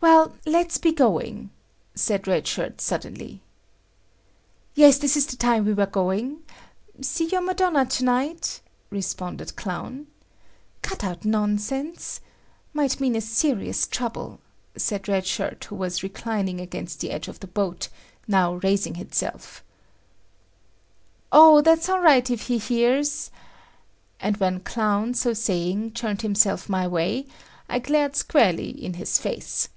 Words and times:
"Well, 0.00 0.34
let's 0.44 0.76
be 0.76 0.92
going," 0.92 1.48
said 1.94 2.26
Red 2.28 2.46
Shirt 2.46 2.78
suddenly. 2.82 3.40
"Yes, 4.74 4.98
this 4.98 5.16
is 5.16 5.24
the 5.24 5.36
time 5.36 5.64
we 5.64 5.72
were 5.72 5.86
going. 5.86 6.42
See 7.00 7.26
your 7.28 7.40
Madonna 7.40 7.86
to 7.86 8.04
night?" 8.04 8.60
responded 8.90 9.56
Clown. 9.56 10.06
"Cut 10.82 11.02
out 11.02 11.24
nonsense…… 11.24 12.20
might 12.74 13.00
mean 13.00 13.16
a 13.16 13.22
serious 13.22 13.86
trouble," 13.86 14.40
said 14.76 15.08
Red 15.08 15.26
Shirt 15.26 15.64
who 15.64 15.74
was 15.76 16.02
reclining 16.02 16.60
against 16.60 17.00
the 17.00 17.10
edge 17.10 17.26
of 17.26 17.40
the 17.40 17.46
boat, 17.46 17.88
now 18.28 18.56
raising 18.56 18.96
himself. 18.96 19.64
"O, 21.32 21.62
that's 21.62 21.88
all 21.88 22.00
right 22.00 22.28
if 22.30 22.42
he 22.48 22.58
hears...," 22.58 23.30
and 24.20 24.36
when 24.36 24.60
Clown, 24.60 25.14
so 25.14 25.32
saying, 25.32 25.92
turned 25.92 26.20
himself 26.20 26.68
my 26.68 26.86
way, 26.86 27.26
I 27.70 27.78
glared 27.78 28.16
squarely 28.16 28.68
in 28.68 28.94
his 28.94 29.18
face. 29.18 29.70